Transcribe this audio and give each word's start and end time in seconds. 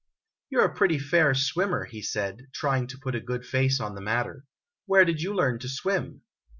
"You 0.49 0.59
're 0.61 0.65
a 0.65 0.73
pretty 0.73 0.97
fair 0.97 1.35
swimmer," 1.35 1.85
he 1.85 2.01
said, 2.01 2.47
trying 2.55 2.87
to 2.87 2.97
put 2.97 3.13
a 3.13 3.19
good 3.21 3.45
face 3.45 3.79
on 3.79 3.93
the 3.93 4.01
matter. 4.01 4.45
"Where 4.87 5.05
did 5.05 5.21
you 5.21 5.31
learn 5.31 5.59
to 5.59 5.69
swim?' 5.69 6.23